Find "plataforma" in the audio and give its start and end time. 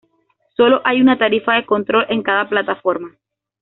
2.49-3.15